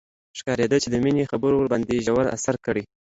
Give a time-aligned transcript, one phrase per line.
[0.37, 2.83] ښکارېده چې د مينې خبرو ورباندې ژور اثر کړی.